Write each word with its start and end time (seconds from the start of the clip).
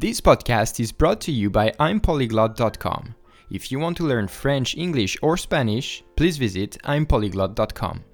This 0.00 0.20
podcast 0.20 0.78
is 0.78 0.92
brought 0.92 1.20
to 1.22 1.32
you 1.32 1.50
by 1.50 1.72
I'mPolyglot.com. 1.80 3.16
If 3.50 3.72
you 3.72 3.80
want 3.80 3.96
to 3.96 4.06
learn 4.06 4.28
French, 4.28 4.76
English, 4.76 5.18
or 5.22 5.36
Spanish, 5.36 6.04
please 6.14 6.36
visit 6.36 6.78
I'mPolyglot.com. 6.84 8.04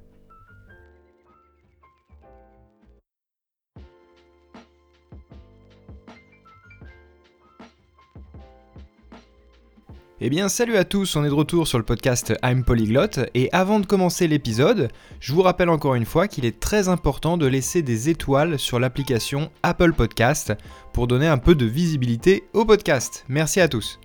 Eh 10.26 10.30
bien 10.30 10.48
salut 10.48 10.78
à 10.78 10.86
tous, 10.86 11.16
on 11.16 11.24
est 11.26 11.28
de 11.28 11.34
retour 11.34 11.68
sur 11.68 11.76
le 11.76 11.84
podcast 11.84 12.32
I'm 12.42 12.64
Polyglot 12.64 13.26
et 13.34 13.50
avant 13.52 13.78
de 13.78 13.84
commencer 13.84 14.26
l'épisode, 14.26 14.88
je 15.20 15.34
vous 15.34 15.42
rappelle 15.42 15.68
encore 15.68 15.96
une 15.96 16.06
fois 16.06 16.28
qu'il 16.28 16.46
est 16.46 16.60
très 16.60 16.88
important 16.88 17.36
de 17.36 17.46
laisser 17.46 17.82
des 17.82 18.08
étoiles 18.08 18.58
sur 18.58 18.80
l'application 18.80 19.50
Apple 19.62 19.92
Podcast 19.92 20.54
pour 20.94 21.08
donner 21.08 21.26
un 21.26 21.36
peu 21.36 21.54
de 21.54 21.66
visibilité 21.66 22.44
au 22.54 22.64
podcast. 22.64 23.26
Merci 23.28 23.60
à 23.60 23.68
tous. 23.68 24.00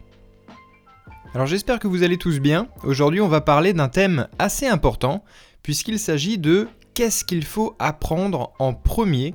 Alors 1.34 1.48
j'espère 1.48 1.80
que 1.80 1.88
vous 1.88 2.04
allez 2.04 2.18
tous 2.18 2.42
bien. 2.42 2.68
Aujourd'hui 2.84 3.22
on 3.22 3.30
va 3.30 3.40
parler 3.40 3.72
d'un 3.72 3.88
thème 3.88 4.28
assez 4.40 4.68
important 4.68 5.24
puisqu'il 5.64 6.00
s'agit 6.00 6.38
de 6.38 6.68
qu'est-ce 6.96 7.24
qu'il 7.24 7.46
faut 7.46 7.78
apprendre 7.80 8.52
en 8.60 8.74
premier 8.74 9.34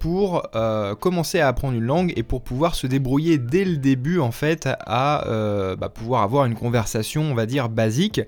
pour 0.00 0.48
euh, 0.56 0.94
commencer 0.94 1.40
à 1.40 1.46
apprendre 1.46 1.74
une 1.74 1.84
langue 1.84 2.14
et 2.16 2.22
pour 2.22 2.42
pouvoir 2.42 2.74
se 2.74 2.86
débrouiller 2.86 3.36
dès 3.36 3.66
le 3.66 3.76
début 3.76 4.18
en 4.18 4.32
fait 4.32 4.66
à 4.66 5.28
euh, 5.28 5.76
bah, 5.76 5.90
pouvoir 5.90 6.22
avoir 6.22 6.46
une 6.46 6.54
conversation 6.54 7.22
on 7.22 7.34
va 7.34 7.44
dire 7.44 7.68
basique. 7.68 8.22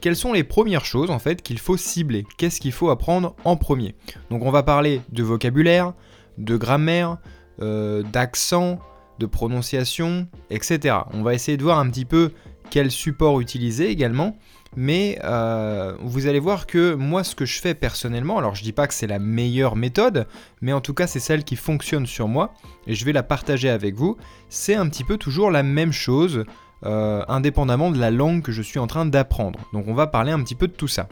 Quelles 0.00 0.16
sont 0.16 0.32
les 0.32 0.42
premières 0.42 0.86
choses 0.86 1.10
en 1.10 1.18
fait 1.18 1.42
qu'il 1.42 1.58
faut 1.58 1.76
cibler? 1.76 2.24
Qu'est-ce 2.38 2.60
qu'il 2.60 2.72
faut 2.72 2.88
apprendre 2.88 3.36
en 3.44 3.56
premier? 3.56 3.94
Donc 4.30 4.42
on 4.42 4.50
va 4.50 4.62
parler 4.62 5.02
de 5.12 5.22
vocabulaire, 5.22 5.92
de 6.38 6.56
grammaire, 6.56 7.18
euh, 7.60 8.02
d'accent, 8.02 8.78
de 9.18 9.26
prononciation, 9.26 10.28
etc. 10.48 10.96
On 11.12 11.22
va 11.22 11.34
essayer 11.34 11.58
de 11.58 11.62
voir 11.62 11.78
un 11.78 11.90
petit 11.90 12.06
peu 12.06 12.32
quel 12.70 12.90
support 12.90 13.40
utiliser 13.40 13.90
également. 13.90 14.36
Mais 14.76 15.18
euh, 15.24 15.94
vous 16.00 16.26
allez 16.26 16.38
voir 16.38 16.66
que 16.66 16.94
moi, 16.94 17.24
ce 17.24 17.34
que 17.34 17.46
je 17.46 17.60
fais 17.60 17.74
personnellement, 17.74 18.38
alors 18.38 18.54
je 18.54 18.62
dis 18.62 18.72
pas 18.72 18.86
que 18.86 18.94
c'est 18.94 19.06
la 19.06 19.18
meilleure 19.18 19.76
méthode, 19.76 20.26
mais 20.60 20.72
en 20.72 20.80
tout 20.80 20.94
cas 20.94 21.06
c'est 21.06 21.20
celle 21.20 21.44
qui 21.44 21.56
fonctionne 21.56 22.06
sur 22.06 22.28
moi, 22.28 22.52
et 22.86 22.94
je 22.94 23.04
vais 23.04 23.12
la 23.12 23.22
partager 23.22 23.70
avec 23.70 23.94
vous, 23.94 24.16
c'est 24.50 24.74
un 24.74 24.88
petit 24.88 25.04
peu 25.04 25.16
toujours 25.16 25.50
la 25.50 25.62
même 25.62 25.92
chose, 25.92 26.44
euh, 26.84 27.24
indépendamment 27.28 27.90
de 27.90 27.98
la 27.98 28.10
langue 28.10 28.42
que 28.42 28.52
je 28.52 28.62
suis 28.62 28.78
en 28.78 28.86
train 28.86 29.06
d'apprendre. 29.06 29.58
Donc 29.72 29.88
on 29.88 29.94
va 29.94 30.06
parler 30.06 30.32
un 30.32 30.42
petit 30.42 30.54
peu 30.54 30.68
de 30.68 30.72
tout 30.72 30.88
ça. 30.88 31.08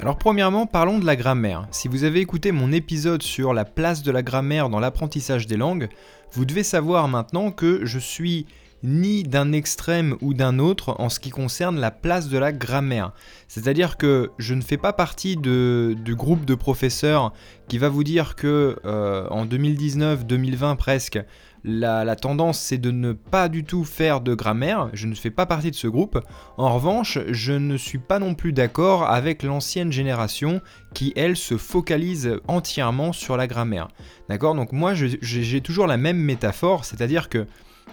Alors 0.00 0.18
premièrement, 0.18 0.66
parlons 0.66 0.98
de 0.98 1.06
la 1.06 1.16
grammaire. 1.16 1.66
Si 1.70 1.88
vous 1.88 2.04
avez 2.04 2.20
écouté 2.20 2.52
mon 2.52 2.72
épisode 2.72 3.22
sur 3.22 3.52
la 3.52 3.64
place 3.64 4.02
de 4.02 4.12
la 4.12 4.22
grammaire 4.22 4.68
dans 4.70 4.78
l'apprentissage 4.80 5.46
des 5.46 5.56
langues, 5.56 5.88
vous 6.32 6.44
devez 6.44 6.62
savoir 6.62 7.08
maintenant 7.08 7.50
que 7.50 7.84
je 7.84 7.98
suis 7.98 8.46
ni 8.82 9.22
d'un 9.22 9.52
extrême 9.52 10.16
ou 10.20 10.34
d'un 10.34 10.58
autre 10.58 10.94
en 10.98 11.08
ce 11.08 11.20
qui 11.20 11.30
concerne 11.30 11.78
la 11.78 11.90
place 11.90 12.28
de 12.28 12.38
la 12.38 12.52
grammaire. 12.52 13.12
C'est-à-dire 13.48 13.96
que 13.96 14.30
je 14.38 14.54
ne 14.54 14.60
fais 14.60 14.76
pas 14.76 14.92
partie 14.92 15.36
du 15.36 16.14
groupe 16.14 16.44
de 16.44 16.54
professeurs 16.54 17.32
qui 17.68 17.78
va 17.78 17.88
vous 17.88 18.04
dire 18.04 18.34
que 18.34 18.76
euh, 18.84 19.26
en 19.30 19.46
2019-2020 19.46 20.76
presque, 20.76 21.18
la, 21.64 22.16
tendance 22.16 22.58
c'est 22.60 22.78
de 22.78 22.90
ne 22.90 23.12
pas 23.12 23.48
du 23.48 23.64
tout 23.64 23.84
faire 23.84 24.20
de 24.20 24.34
grammaire, 24.34 24.90
je 24.92 25.06
ne 25.06 25.14
fais 25.14 25.30
pas 25.30 25.46
partie 25.46 25.70
de 25.70 25.76
ce 25.76 25.88
groupe. 25.88 26.18
En 26.56 26.74
revanche, 26.74 27.18
je 27.28 27.52
ne 27.52 27.76
suis 27.76 27.98
pas 27.98 28.18
non 28.18 28.34
plus 28.34 28.52
d'accord 28.52 29.08
avec 29.08 29.42
l'ancienne 29.42 29.92
génération 29.92 30.60
qui, 30.94 31.12
elle, 31.16 31.36
se 31.36 31.56
focalise 31.56 32.36
entièrement 32.46 33.12
sur 33.12 33.36
la 33.36 33.46
grammaire. 33.46 33.88
D'accord? 34.28 34.54
Donc 34.54 34.72
moi, 34.72 34.92
j'ai 34.94 35.60
toujours 35.60 35.86
la 35.86 35.96
même 35.96 36.18
métaphore, 36.18 36.84
c'est-à-dire 36.84 37.28
que 37.28 37.46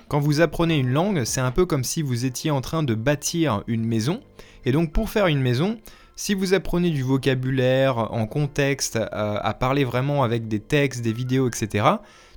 quand 0.07 0.19
vous 0.19 0.41
apprenez 0.41 0.77
une 0.77 0.91
langue, 0.91 1.23
c'est 1.23 1.41
un 1.41 1.51
peu 1.51 1.65
comme 1.65 1.83
si 1.83 2.01
vous 2.01 2.25
étiez 2.25 2.51
en 2.51 2.61
train 2.61 2.83
de 2.83 2.95
bâtir 2.95 3.63
une 3.67 3.85
maison. 3.85 4.21
Et 4.65 4.71
donc 4.71 4.91
pour 4.91 5.09
faire 5.09 5.27
une 5.27 5.41
maison, 5.41 5.77
si 6.15 6.33
vous 6.33 6.53
apprenez 6.53 6.91
du 6.91 7.03
vocabulaire 7.03 7.97
en 7.97 8.27
contexte, 8.27 8.95
euh, 8.95 9.37
à 9.41 9.53
parler 9.53 9.83
vraiment 9.83 10.23
avec 10.23 10.47
des 10.47 10.59
textes, 10.59 11.01
des 11.01 11.13
vidéos, 11.13 11.47
etc., 11.47 11.85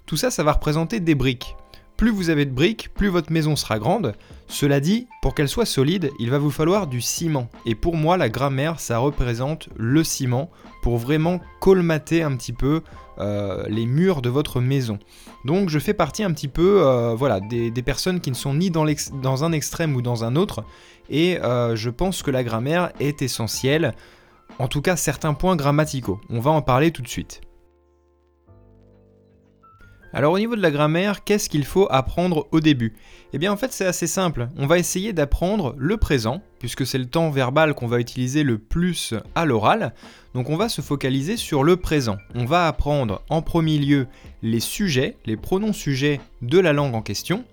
tout 0.06 0.16
ça, 0.16 0.31
ça 0.31 0.43
va 0.43 0.53
représenter 0.53 1.00
des 1.00 1.15
briques. 1.15 1.55
Plus 1.98 2.10
vous 2.10 2.31
avez 2.31 2.44
de 2.44 2.53
briques, 2.53 2.91
plus 2.94 3.09
votre 3.09 3.32
maison 3.32 3.56
sera 3.56 3.81
grande. 3.81 4.14
Cela 4.47 4.78
dit, 4.78 5.09
pour 5.20 5.34
qu'elle 5.34 5.48
soit 5.48 5.66
solide, 5.66 6.12
il 6.20 6.31
va 6.31 6.38
vous 6.38 6.53
falloir 6.53 6.86
du 6.86 7.00
ciment. 7.00 7.48
Et 7.66 7.75
pour 7.75 7.97
moi, 7.97 8.16
la 8.16 8.28
grammaire, 8.28 8.78
ça 8.78 8.98
représente 8.98 9.69
le 9.76 10.04
ciment 10.04 10.48
pour 10.81 10.97
vraiment 10.97 11.41
colmater 11.60 12.22
un 12.22 12.36
petit 12.36 12.53
peu 12.53 12.82
euh, 13.19 13.64
les 13.69 13.84
murs 13.84 14.22
de 14.22 14.28
votre 14.28 14.60
maison. 14.60 15.00
Donc 15.44 15.70
je 15.70 15.81
fais 15.81 15.92
partie 15.92 16.22
un 16.22 16.32
petit 16.32 16.47
peu 16.47 16.86
euh, 16.86 17.16
voilà, 17.16 17.41
des, 17.41 17.82
personnes 17.82 18.20
qui 18.20 18.30
ne 18.30 18.36
sont 18.36 18.54
ni 18.54 18.70
dans, 18.70 18.84
un 19.44 19.53
extrême 19.53 19.97
ou 19.97 20.03
dans 20.03 20.22
un 20.22 20.36
autre, 20.36 20.62
et 21.10 21.41
euh, 21.42 21.75
je 21.75 21.91
pense 21.91 22.22
que 22.22 22.30
la 22.30 22.44
grammaire 22.44 22.92
est 23.00 23.22
essentielle, 23.22 23.92
en 24.60 24.69
tout 24.69 24.82
cas 24.82 24.94
certains 24.94 25.34
points 25.34 25.56
grammaticaux. 25.56 26.20
On 26.30 26.38
va 26.38 26.53
en 26.53 26.62
parler 26.62 26.92
tout 26.92 27.03
de 27.03 27.09
suite. 27.09 27.41
Alors 30.15 30.33
au 30.33 30.39
niveau 30.39 30.57
de 30.57 30.63
la 30.63 30.71
grammaire, 30.71 31.23
qu'est-ce 31.23 31.51
qu'il 31.51 31.67
faut 31.67 31.87
apprendre 31.91 32.49
au 32.51 32.61
début? 32.61 32.95
Eh 33.35 33.39
bien 33.39 33.53
en 33.53 33.59
fait 33.59 33.73
c'est 33.75 33.85
assez 33.85 34.07
simple, 34.07 34.49
on 34.57 34.67
va 34.67 34.79
essayer 34.79 35.13
d'apprendre 35.13 35.75
le 35.77 35.99
présent, 35.99 36.41
puisque 36.59 36.87
c'est 36.87 36.97
le 36.97 37.05
temps 37.05 37.29
verbal 37.29 37.75
qu'on 37.75 37.87
va 37.87 38.01
utiliser 38.01 38.43
le 38.43 38.57
plus 38.57 39.13
à 39.35 39.45
l'oral, 39.45 39.93
donc 40.33 40.49
on 40.49 40.57
va 40.57 40.71
se 40.71 40.81
focaliser 40.81 41.37
sur 41.37 41.63
le 41.63 41.77
présent. 41.77 42.17
On 42.35 42.47
va 42.47 42.67
apprendre 42.67 43.21
en 43.29 43.43
premier 43.43 43.77
lieu 43.77 44.07
les 44.43 44.61
sujets, 44.61 45.19
les 45.27 45.37
pronoms 45.37 45.75
sujets 45.75 46.21
de 46.41 46.59
la 46.59 46.73
langue 46.73 46.95
en 46.95 47.03
question, 47.03 47.45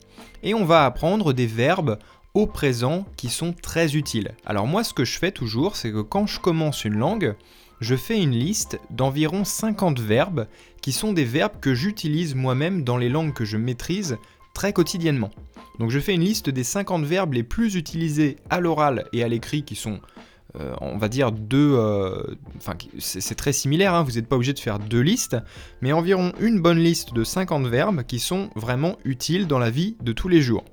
et 0.42 0.54
on 0.54 0.64
va 0.64 0.86
apprendre 0.86 1.34
des 1.34 1.48
verbes 1.48 2.00
au 2.34 2.48
présent 2.48 3.06
qui 3.18 3.30
sont 3.30 3.54
très 3.54 3.96
utiles. 3.96 4.32
Alors 4.46 4.66
moi 4.66 4.86
ce 4.86 4.94
que 4.94 5.04
je 5.04 5.20
fais 5.20 5.32
toujours, 5.32 5.76
c'est 5.76 5.92
que 5.92 6.02
quand 6.02 6.26
je 6.26 6.40
commence 6.40 6.86
une 6.86 6.98
langue, 6.98 7.36
je 7.82 7.96
fais 7.96 8.22
une 8.22 8.32
liste 8.32 8.80
d'environ 8.90 9.44
50 9.44 10.00
verbes 10.00 10.48
qui 10.85 10.91
sont 10.91 11.13
des 11.13 11.25
verbes 11.25 11.59
que 11.59 11.73
j'utilise 11.73 12.35
moi-même 12.35 12.84
dans 12.84 12.97
les 12.97 13.09
langues 13.09 13.34
que 13.34 13.44
je 13.44 13.57
maîtrise 13.57 14.19
très 14.53 14.72
quotidiennement. 14.72 15.31
Donc 15.79 15.90
je 15.90 16.00
fais 16.00 16.13
une 16.13 16.22
liste 16.22 16.51
des 16.51 16.63
50 16.63 17.06
verbes 17.06 17.34
les 17.34 17.41
plus 17.41 17.73
utilisés 17.73 18.35
à 18.51 18.59
l'oral 18.59 19.06
et 19.12 19.24
à 19.24 19.28
l'écrit 19.28 19.63
qui 19.63 19.74
sont 19.74 20.00
euh, 20.59 20.75
on 20.81 21.00
va 21.00 21.09
dire 21.09 21.31
deux. 21.31 21.74
Euh, 21.74 22.35
enfin, 22.57 22.74
c'est 23.00 23.34
très 23.34 23.51
similaire, 23.51 23.95
hein, 23.95 24.03
vous 24.03 24.12
n'êtes 24.12 24.28
pas 24.28 24.35
obligé 24.35 24.53
de 24.53 24.59
faire 24.59 24.78
deux 24.78 25.00
listes, 25.00 25.38
mais 25.81 25.91
environ 25.91 26.34
une 26.40 26.62
bonne 26.62 26.78
liste 26.78 27.16
de 27.16 27.24
50 27.24 27.66
verbes 27.66 28.03
qui 28.03 28.19
sont 28.19 28.51
vraiment 28.56 29.00
utiles 29.06 29.47
dans 29.47 29.57
la 29.57 29.72
vie 29.72 29.97
de 30.03 30.13
tous 30.13 30.28
les 30.28 30.41
jours. 30.44 30.66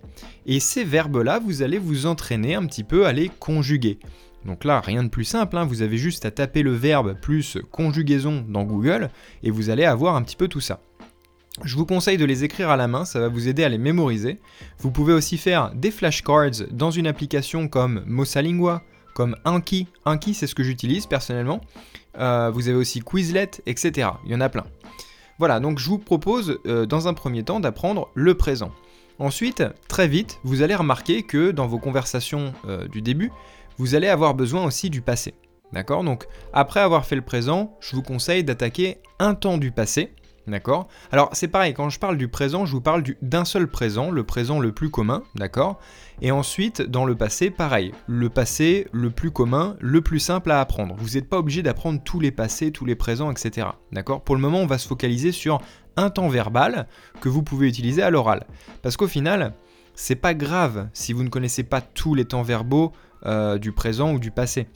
Et 0.44 0.60
ces 0.60 0.84
verbes-là, 0.84 1.38
vous 1.38 1.62
allez 1.62 1.78
vous 1.78 2.04
entraîner 2.04 2.54
un 2.54 2.66
petit 2.66 2.84
peu 2.84 3.06
à 3.06 3.14
les 3.14 3.30
conjuguer. 3.30 3.98
Donc 4.44 4.64
là, 4.64 4.80
rien 4.80 5.04
de 5.04 5.08
plus 5.08 5.24
simple, 5.24 5.56
hein, 5.56 5.64
vous 5.64 5.82
avez 5.82 5.96
juste 5.96 6.24
à 6.24 6.30
taper 6.30 6.62
le 6.62 6.72
verbe 6.72 7.14
plus 7.20 7.58
conjugaison 7.70 8.44
dans 8.48 8.64
Google 8.64 9.10
et 9.42 9.50
vous 9.50 9.70
allez 9.70 9.84
avoir 9.84 10.16
un 10.16 10.22
petit 10.22 10.36
peu 10.36 10.48
tout 10.48 10.60
ça. 10.60 10.80
Je 11.64 11.76
vous 11.76 11.84
conseille 11.84 12.16
de 12.16 12.24
les 12.24 12.44
écrire 12.44 12.70
à 12.70 12.76
la 12.76 12.88
main, 12.88 13.04
ça 13.04 13.20
va 13.20 13.28
vous 13.28 13.46
aider 13.46 13.62
à 13.62 13.68
les 13.68 13.78
mémoriser. 13.78 14.38
Vous 14.78 14.90
pouvez 14.90 15.12
aussi 15.12 15.36
faire 15.36 15.70
des 15.74 15.90
flashcards 15.90 16.66
dans 16.70 16.90
une 16.90 17.06
application 17.06 17.68
comme 17.68 18.02
Mosalingua, 18.06 18.82
comme 19.14 19.36
Anki. 19.44 19.86
Anki, 20.06 20.32
c'est 20.32 20.46
ce 20.46 20.54
que 20.54 20.62
j'utilise 20.62 21.06
personnellement. 21.06 21.60
Euh, 22.18 22.50
vous 22.52 22.68
avez 22.68 22.78
aussi 22.78 23.00
Quizlet, 23.00 23.50
etc. 23.66 24.08
Il 24.24 24.32
y 24.32 24.34
en 24.34 24.40
a 24.40 24.48
plein. 24.48 24.64
Voilà, 25.38 25.60
donc 25.60 25.78
je 25.78 25.88
vous 25.88 25.98
propose 25.98 26.58
euh, 26.66 26.86
dans 26.86 27.06
un 27.06 27.14
premier 27.14 27.42
temps 27.42 27.60
d'apprendre 27.60 28.10
le 28.14 28.34
présent. 28.34 28.72
Ensuite, 29.18 29.62
très 29.88 30.08
vite, 30.08 30.40
vous 30.42 30.62
allez 30.62 30.74
remarquer 30.74 31.22
que 31.22 31.50
dans 31.50 31.66
vos 31.66 31.78
conversations 31.78 32.54
euh, 32.66 32.88
du 32.88 33.02
début, 33.02 33.30
vous 33.78 33.94
allez 33.94 34.08
avoir 34.08 34.34
besoin 34.34 34.64
aussi 34.64 34.90
du 34.90 35.02
passé. 35.02 35.34
D'accord? 35.72 36.04
Donc, 36.04 36.26
après 36.52 36.80
avoir 36.80 37.06
fait 37.06 37.16
le 37.16 37.22
présent, 37.22 37.76
je 37.80 37.96
vous 37.96 38.02
conseille 38.02 38.44
d'attaquer 38.44 38.98
un 39.18 39.34
temps 39.34 39.58
du 39.58 39.72
passé. 39.72 40.12
D'accord? 40.48 40.88
Alors, 41.12 41.30
c'est 41.32 41.46
pareil, 41.46 41.72
quand 41.72 41.88
je 41.88 42.00
parle 42.00 42.16
du 42.16 42.26
présent, 42.26 42.66
je 42.66 42.72
vous 42.72 42.80
parle 42.80 43.04
d'un 43.22 43.44
seul 43.44 43.68
présent, 43.68 44.10
le 44.10 44.24
présent 44.24 44.58
le 44.58 44.72
plus 44.72 44.90
commun, 44.90 45.22
d'accord? 45.36 45.78
Et 46.20 46.32
ensuite, 46.32 46.82
dans 46.82 47.04
le 47.04 47.14
passé, 47.14 47.50
pareil, 47.50 47.92
le 48.08 48.28
passé 48.28 48.88
le 48.90 49.10
plus 49.10 49.30
commun, 49.30 49.76
le 49.80 50.00
plus 50.00 50.18
simple 50.18 50.50
à 50.50 50.60
apprendre. 50.60 50.96
Vous 50.98 51.10
n'êtes 51.10 51.28
pas 51.28 51.38
obligé 51.38 51.62
d'apprendre 51.62 52.02
tous 52.02 52.18
les 52.18 52.32
passés, 52.32 52.72
tous 52.72 52.84
les 52.84 52.96
présents, 52.96 53.30
etc. 53.30 53.68
D'accord? 53.92 54.22
Pour 54.22 54.34
le 54.34 54.40
moment, 54.40 54.58
on 54.58 54.66
va 54.66 54.78
se 54.78 54.88
focaliser 54.88 55.30
sur 55.30 55.60
un 55.96 56.10
temps 56.10 56.28
verbal 56.28 56.88
que 57.20 57.28
vous 57.28 57.44
pouvez 57.44 57.68
utiliser 57.68 58.02
à 58.02 58.10
l'oral. 58.10 58.44
Parce 58.82 58.96
qu'au 58.96 59.06
final, 59.06 59.54
c'est 59.94 60.16
pas 60.16 60.34
grave 60.34 60.88
si 60.92 61.12
vous 61.12 61.22
ne 61.22 61.28
connaissez 61.28 61.62
pas 61.62 61.80
tous 61.80 62.14
les 62.14 62.24
temps 62.24 62.42
verbaux 62.42 62.92
euh, 63.26 63.58
du 63.58 63.72
présent 63.72 64.12
ou 64.12 64.18
du 64.18 64.30
passé. 64.30 64.66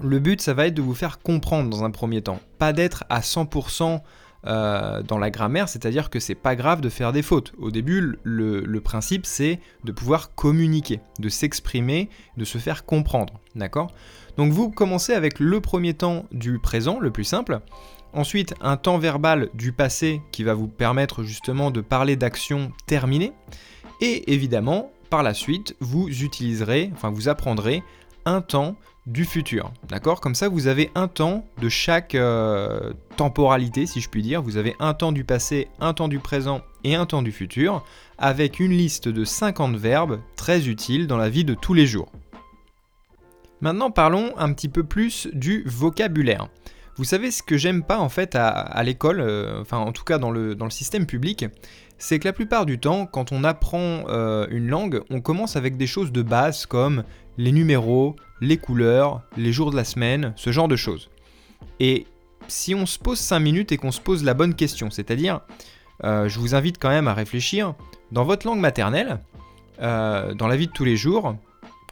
Le 0.00 0.18
but, 0.18 0.40
ça 0.40 0.54
va 0.54 0.66
être 0.66 0.74
de 0.74 0.82
vous 0.82 0.94
faire 0.94 1.20
comprendre 1.20 1.70
dans 1.70 1.84
un 1.84 1.90
premier 1.90 2.20
temps, 2.20 2.40
pas 2.58 2.72
d'être 2.72 3.04
à 3.08 3.20
100% 3.20 4.00
euh, 4.46 5.02
dans 5.02 5.16
la 5.16 5.30
grammaire, 5.30 5.70
c'est-à-dire 5.70 6.10
que 6.10 6.20
c'est 6.20 6.34
pas 6.34 6.54
grave 6.54 6.82
de 6.82 6.90
faire 6.90 7.12
des 7.12 7.22
fautes. 7.22 7.54
Au 7.58 7.70
début, 7.70 8.18
le, 8.24 8.78
principe 8.80 9.24
c'est 9.24 9.58
de 9.84 9.92
pouvoir 9.92 10.34
communiquer, 10.34 11.00
de 11.18 11.30
s'exprimer, 11.30 12.10
de 12.36 12.44
se 12.44 12.58
faire 12.58 12.84
comprendre, 12.84 13.40
d'accord? 13.54 13.90
Donc 14.36 14.52
vous 14.52 14.70
commencez 14.70 15.14
avec 15.14 15.38
le 15.38 15.60
premier 15.60 15.94
temps 15.94 16.26
du 16.30 16.58
présent, 16.58 16.98
le 17.00 17.10
plus 17.10 17.24
simple. 17.24 17.60
Ensuite, 18.12 18.54
un 18.60 18.76
temps 18.76 18.98
verbal 18.98 19.48
du 19.54 19.72
passé 19.72 20.20
qui 20.30 20.44
va 20.44 20.52
vous 20.52 20.68
permettre 20.68 21.22
justement 21.22 21.70
de 21.70 21.80
parler 21.80 22.16
d'actions 22.16 22.70
terminées. 22.86 23.32
Et 24.02 24.32
évidemment, 24.32 24.90
par 25.08 25.22
la 25.22 25.34
suite, 25.34 25.76
vous 25.80 26.08
utiliserez, 26.08 26.90
enfin 26.94 27.10
vous 27.10 27.28
apprendrez 27.28 27.82
un 28.24 28.40
temps 28.40 28.76
du 29.06 29.24
futur. 29.24 29.70
D'accord? 29.88 30.20
Comme 30.20 30.34
ça, 30.34 30.48
vous 30.48 30.66
avez 30.66 30.90
un 30.94 31.08
temps 31.08 31.44
de 31.60 31.68
chaque 31.68 32.14
euh, 32.14 32.92
temporalité, 33.16 33.86
si 33.86 34.00
je 34.00 34.08
puis 34.08 34.22
dire. 34.22 34.42
Vous 34.42 34.56
avez 34.56 34.74
un 34.80 34.94
temps 34.94 35.12
du 35.12 35.24
passé, 35.24 35.68
un 35.80 35.92
temps 35.92 36.08
du 36.08 36.18
présent 36.18 36.62
et 36.84 36.94
un 36.94 37.06
temps 37.06 37.22
du 37.22 37.32
futur, 37.32 37.84
avec 38.18 38.60
une 38.60 38.72
liste 38.72 39.08
de 39.08 39.24
50 39.24 39.76
verbes 39.76 40.20
très 40.36 40.68
utiles 40.68 41.06
dans 41.06 41.18
la 41.18 41.28
vie 41.28 41.44
de 41.44 41.54
tous 41.54 41.74
les 41.74 41.86
jours. 41.86 42.10
Maintenant, 43.60 43.90
parlons 43.90 44.32
un 44.38 44.52
petit 44.52 44.68
peu 44.68 44.84
plus 44.84 45.28
du 45.32 45.62
vocabulaire. 45.66 46.48
Vous 46.96 47.04
savez 47.04 47.30
ce 47.30 47.42
que 47.42 47.56
j'aime 47.56 47.82
pas 47.82 47.98
en 47.98 48.08
fait 48.08 48.36
à, 48.36 48.80
l'école, 48.84 49.20
euh, 49.20 49.60
enfin 49.60 49.78
en 49.78 49.90
tout 49.90 50.04
cas 50.04 50.18
dans 50.18 50.30
le, 50.30 50.54
dans 50.54 50.64
le 50.64 50.70
système 50.70 51.06
public, 51.06 51.44
c'est 52.04 52.18
que 52.18 52.28
la 52.28 52.34
plupart 52.34 52.66
du 52.66 52.78
temps, 52.78 53.06
quand 53.06 53.32
on 53.32 53.44
apprend 53.44 54.04
euh, 54.08 54.46
une 54.50 54.68
langue, 54.68 55.00
on 55.08 55.22
commence 55.22 55.56
avec 55.56 55.78
des 55.78 55.86
choses 55.86 56.12
de 56.12 56.20
base 56.20 56.66
comme 56.66 57.02
les 57.38 57.50
numéros, 57.50 58.14
les 58.42 58.58
couleurs, 58.58 59.22
les 59.38 59.52
jours 59.52 59.70
de 59.70 59.76
la 59.76 59.84
semaine, 59.84 60.34
ce 60.36 60.52
genre 60.52 60.68
de 60.68 60.76
choses. 60.76 61.08
Et 61.80 62.06
si 62.46 62.74
on 62.74 62.84
se 62.84 62.98
pose 62.98 63.18
5 63.18 63.40
minutes 63.40 63.72
et 63.72 63.78
qu'on 63.78 63.90
se 63.90 64.02
pose 64.02 64.22
la 64.22 64.34
bonne 64.34 64.54
question, 64.54 64.90
c'est-à-dire, 64.90 65.40
euh, 66.04 66.28
je 66.28 66.38
vous 66.40 66.54
invite 66.54 66.76
quand 66.78 66.90
même 66.90 67.08
à 67.08 67.14
réfléchir, 67.14 67.74
dans 68.12 68.24
votre 68.24 68.46
langue 68.46 68.60
maternelle, 68.60 69.20
dans 69.78 70.46
la 70.46 70.56
vie 70.56 70.66
de 70.66 70.72
tous 70.72 70.84
les 70.84 70.96
jours, 70.96 71.36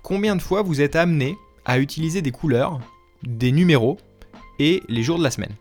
combien 0.02 0.36
de 0.36 0.42
fois 0.42 0.60
vous 0.60 0.82
êtes 0.82 0.94
amené 0.94 1.38
à 1.64 1.78
utiliser 1.78 2.20
des 2.20 2.32
couleurs, 2.32 2.80
des 3.22 3.50
numéros, 3.50 3.96
et 4.58 4.82
les 4.88 5.02
jours 5.02 5.16
de 5.16 5.24
la 5.24 5.30
semaine? 5.30 5.56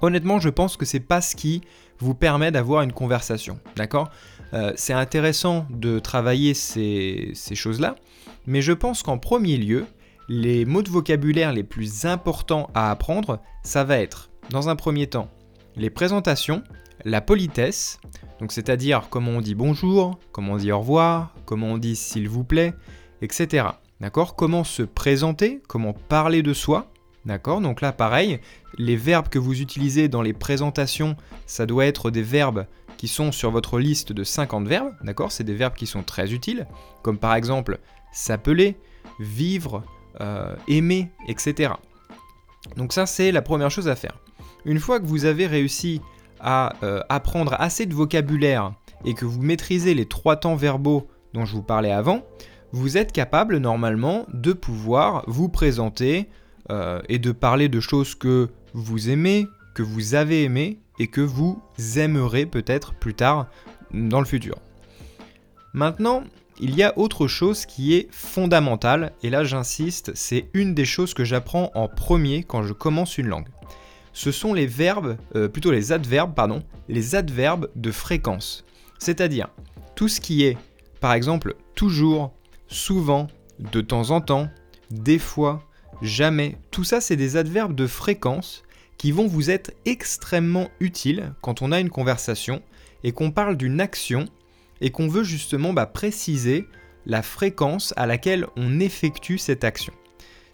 Honnêtement, 0.00 0.40
je 0.40 0.48
pense 0.48 0.76
que 0.76 0.86
c'est 0.86 1.00
pas 1.00 1.20
ce 1.20 1.36
qui 1.36 1.60
vous 1.98 2.14
permet 2.14 2.50
d'avoir 2.50 2.82
une 2.82 2.92
conversation, 2.92 3.58
d'accord? 3.76 4.10
Euh, 4.54 4.72
C'est 4.76 4.92
intéressant 4.92 5.66
de 5.70 5.98
travailler 5.98 6.54
ces, 6.54 7.32
ces 7.34 7.54
choses-là, 7.54 7.96
mais 8.46 8.62
je 8.62 8.72
pense 8.72 9.02
qu'en 9.02 9.18
premier 9.18 9.56
lieu, 9.56 9.86
les 10.28 10.64
mots 10.64 10.82
de 10.82 10.90
vocabulaire 10.90 11.52
les 11.52 11.64
plus 11.64 12.04
importants 12.04 12.70
à 12.74 12.90
apprendre, 12.90 13.40
ça 13.62 13.84
va 13.84 13.98
être, 13.98 14.30
dans 14.50 14.68
un 14.68 14.76
premier 14.76 15.06
temps, 15.06 15.30
les 15.76 15.90
présentations, 15.90 16.62
la 17.04 17.20
politesse, 17.20 18.00
donc 18.40 18.52
c'est-à-dire 18.52 19.08
comment 19.10 19.32
on 19.32 19.40
dit 19.40 19.54
bonjour, 19.54 20.18
comment 20.32 20.54
on 20.54 20.56
dit 20.56 20.72
au 20.72 20.78
revoir, 20.80 21.34
comment 21.44 21.68
on 21.68 21.78
dit 21.78 21.96
s'il 21.96 22.28
vous 22.28 22.44
plaît, 22.44 22.74
etc. 23.22 23.66
D'accord? 24.00 24.36
Comment 24.36 24.64
se 24.64 24.82
présenter, 24.82 25.60
comment 25.66 25.92
parler 25.92 26.42
de 26.42 26.52
soi, 26.52 26.90
D'accord 27.26 27.60
Donc 27.60 27.80
là, 27.80 27.92
pareil, 27.92 28.40
les 28.76 28.96
verbes 28.96 29.28
que 29.28 29.38
vous 29.38 29.60
utilisez 29.60 30.08
dans 30.08 30.22
les 30.22 30.32
présentations, 30.32 31.16
ça 31.46 31.66
doit 31.66 31.86
être 31.86 32.10
des 32.10 32.22
verbes 32.22 32.66
qui 32.96 33.08
sont 33.08 33.32
sur 33.32 33.50
votre 33.50 33.78
liste 33.78 34.12
de 34.12 34.24
50 34.24 34.66
verbes, 34.66 34.92
d'accord 35.02 35.30
C'est 35.30 35.44
des 35.44 35.54
verbes 35.54 35.74
qui 35.74 35.86
sont 35.86 36.02
très 36.02 36.32
utiles, 36.32 36.66
comme 37.02 37.18
par 37.18 37.34
exemple 37.34 37.78
s'appeler, 38.12 38.76
vivre, 39.20 39.84
euh, 40.20 40.56
aimer, 40.66 41.10
etc. 41.28 41.72
Donc 42.76 42.92
ça, 42.92 43.06
c'est 43.06 43.32
la 43.32 43.42
première 43.42 43.70
chose 43.70 43.88
à 43.88 43.96
faire. 43.96 44.18
Une 44.64 44.80
fois 44.80 45.00
que 45.00 45.06
vous 45.06 45.24
avez 45.24 45.46
réussi 45.46 46.00
à 46.40 46.72
euh, 46.82 47.00
apprendre 47.08 47.54
assez 47.58 47.86
de 47.86 47.94
vocabulaire 47.94 48.72
et 49.04 49.14
que 49.14 49.24
vous 49.24 49.40
maîtrisez 49.40 49.94
les 49.94 50.06
trois 50.06 50.36
temps 50.36 50.56
verbaux 50.56 51.08
dont 51.34 51.44
je 51.44 51.54
vous 51.54 51.62
parlais 51.62 51.92
avant, 51.92 52.22
vous 52.72 52.98
êtes 52.98 53.12
capable 53.12 53.58
normalement 53.58 54.26
de 54.32 54.52
pouvoir 54.52 55.24
vous 55.26 55.48
présenter 55.48 56.28
euh, 56.70 57.00
et 57.08 57.18
de 57.18 57.32
parler 57.32 57.68
de 57.68 57.80
choses 57.80 58.14
que 58.14 58.48
vous 58.74 59.10
aimez, 59.10 59.46
que 59.74 59.82
vous 59.82 60.14
avez 60.14 60.44
aimé 60.44 60.78
et 60.98 61.06
que 61.06 61.20
vous 61.20 61.62
aimerez 61.96 62.46
peut-être 62.46 62.94
plus 62.94 63.14
tard 63.14 63.46
dans 63.92 64.20
le 64.20 64.26
futur. 64.26 64.56
Maintenant, 65.72 66.24
il 66.60 66.74
y 66.74 66.82
a 66.82 66.98
autre 66.98 67.28
chose 67.28 67.66
qui 67.66 67.94
est 67.94 68.08
fondamentale, 68.12 69.12
et 69.22 69.30
là 69.30 69.44
j'insiste, 69.44 70.10
c'est 70.14 70.50
une 70.54 70.74
des 70.74 70.84
choses 70.84 71.14
que 71.14 71.24
j'apprends 71.24 71.70
en 71.74 71.88
premier 71.88 72.42
quand 72.42 72.64
je 72.64 72.72
commence 72.72 73.18
une 73.18 73.28
langue. 73.28 73.48
Ce 74.12 74.32
sont 74.32 74.54
les 74.54 74.66
verbes, 74.66 75.16
euh, 75.36 75.48
plutôt 75.48 75.70
les 75.70 75.92
adverbes, 75.92 76.34
pardon, 76.34 76.64
les 76.88 77.14
adverbes 77.14 77.70
de 77.76 77.92
fréquence. 77.92 78.64
C'est-à-dire 78.98 79.48
tout 79.94 80.08
ce 80.08 80.20
qui 80.20 80.42
est, 80.42 80.58
par 81.00 81.12
exemple, 81.12 81.54
toujours, 81.76 82.32
souvent, 82.66 83.28
de 83.60 83.80
temps 83.80 84.10
en 84.10 84.20
temps, 84.20 84.48
des 84.90 85.18
fois, 85.18 85.62
jamais. 86.02 86.56
Tout 86.70 86.84
ça, 86.84 87.00
c'est 87.00 87.16
des 87.16 87.36
adverbes 87.36 87.74
de 87.74 87.86
fréquence 87.86 88.62
qui 88.96 89.12
vont 89.12 89.26
vous 89.26 89.50
être 89.50 89.72
extrêmement 89.84 90.68
utiles 90.80 91.32
quand 91.40 91.62
on 91.62 91.72
a 91.72 91.80
une 91.80 91.90
conversation 91.90 92.62
et 93.04 93.12
qu'on 93.12 93.30
parle 93.30 93.56
d'une 93.56 93.80
action 93.80 94.26
et 94.80 94.90
qu'on 94.90 95.08
veut 95.08 95.24
justement 95.24 95.72
bah, 95.72 95.86
préciser 95.86 96.66
la 97.06 97.22
fréquence 97.22 97.94
à 97.96 98.06
laquelle 98.06 98.46
on 98.56 98.80
effectue 98.80 99.38
cette 99.38 99.64
action. 99.64 99.92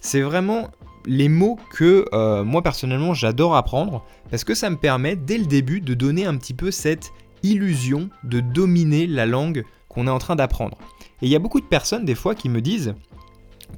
C'est 0.01 0.21
vraiment 0.21 0.71
les 1.07 1.29
mots 1.29 1.59
que 1.71 2.07
euh, 2.13 2.45
moi 2.45 2.63
personnellement 2.63 3.13
j'adore 3.15 3.57
apprendre 3.57 4.05
parce 4.31 4.45
que 4.45 4.55
ça 4.55 4.71
me 4.71 4.77
permet 4.77 5.17
dès 5.17 5.39
le 5.39 5.47
début 5.47 5.81
de 5.81 5.95
donner 5.95 6.25
un 6.25 6.37
petit 6.37 6.55
peu 6.55 6.71
cette 6.71 7.13
illusion 7.43 8.09
de 8.23 8.41
dominer 8.41 9.07
la 9.07 9.27
langue 9.27 9.65
qu'on 9.89 10.07
est 10.07 10.11
en 10.11 10.19
train 10.19 10.37
d'apprendre. 10.37 10.79
Et 11.23 11.27
il 11.27 11.29
y 11.29 11.37
a 11.37 11.39
beaucoup 11.39 11.61
de 11.61 11.67
personnes 11.67 12.05
des 12.05 12.15
fois 12.15 12.35
qui 12.35 12.49
me 12.49 12.61
disent 12.61 12.95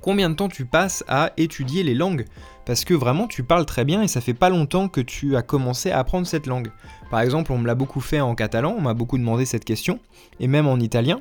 combien 0.00 0.30
de 0.30 0.34
temps 0.34 0.48
tu 0.48 0.64
passes 0.64 1.04
à 1.08 1.32
étudier 1.36 1.82
les 1.82 1.94
langues? 1.94 2.26
Parce 2.64 2.84
que 2.84 2.94
vraiment 2.94 3.26
tu 3.26 3.42
parles 3.42 3.66
très 3.66 3.84
bien 3.84 4.02
et 4.02 4.08
ça 4.08 4.20
fait 4.20 4.34
pas 4.34 4.50
longtemps 4.50 4.88
que 4.88 5.00
tu 5.00 5.36
as 5.36 5.42
commencé 5.42 5.90
à 5.90 5.98
apprendre 5.98 6.26
cette 6.26 6.46
langue. 6.46 6.68
Par 7.10 7.20
exemple, 7.20 7.52
on 7.52 7.58
me 7.58 7.66
l'a 7.66 7.74
beaucoup 7.74 8.00
fait 8.00 8.20
en 8.20 8.34
catalan, 8.34 8.74
on 8.76 8.80
m'a 8.80 8.94
beaucoup 8.94 9.18
demandé 9.18 9.44
cette 9.44 9.64
question, 9.64 10.00
et 10.40 10.48
même 10.48 10.66
en 10.66 10.78
italien. 10.78 11.20